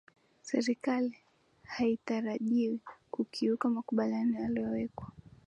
[0.41, 1.15] serikali
[1.63, 2.79] haitarajiwi
[3.11, 5.11] kukiuka makubaliano yaliyowekwa